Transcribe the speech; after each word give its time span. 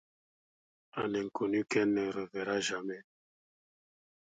Un 0.95 1.13
inconnu 1.13 1.63
qu'elle 1.65 1.93
ne 1.93 2.11
reverra 2.11 2.59
jamais. 2.59 3.03